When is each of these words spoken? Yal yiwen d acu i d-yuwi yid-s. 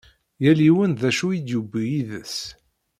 Yal 0.43 0.59
yiwen 0.65 0.91
d 1.01 1.03
acu 1.09 1.27
i 1.31 1.39
d-yuwi 1.39 1.83
yid-s. 1.91 2.37